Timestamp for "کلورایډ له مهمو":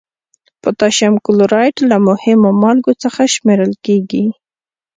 1.25-2.49